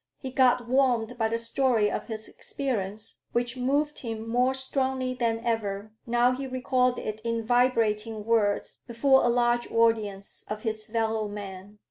[0.17, 5.39] He got warmed by the story of his experience, which moved him more strongly than
[5.43, 11.27] ever, now he recalled it in vibrating words before a large audience of his fellow
[11.27, 11.77] men.